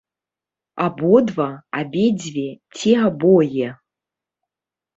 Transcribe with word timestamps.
Абодва, 0.85 1.47
абедзве 1.81 2.47
ці 2.75 2.91
абое? 3.07 3.69